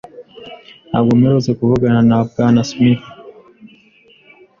[0.89, 3.03] Ntabwo mperutse kuvugana na Bwana Smith.